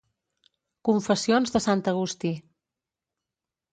[0.89, 2.33] Confessions de sant Agustí.